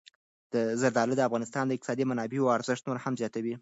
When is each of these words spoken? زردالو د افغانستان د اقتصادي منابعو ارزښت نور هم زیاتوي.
زردالو 0.81 1.17
د 1.17 1.21
افغانستان 1.27 1.63
د 1.67 1.71
اقتصادي 1.75 2.03
منابعو 2.11 2.53
ارزښت 2.57 2.81
نور 2.87 2.97
هم 3.01 3.13
زیاتوي. 3.21 3.55